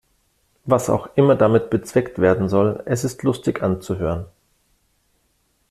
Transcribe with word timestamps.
Was 0.65 0.89
auch 0.89 1.11
immer 1.15 1.35
damit 1.35 1.69
bezweckt 1.69 2.17
werden 2.17 2.49
soll, 2.49 2.81
es 2.87 3.03
ist 3.03 3.21
lustig 3.21 3.61
anzuhören. 3.61 4.25